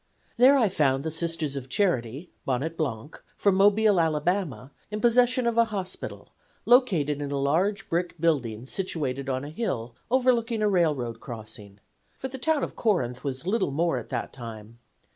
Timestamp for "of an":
5.45-5.67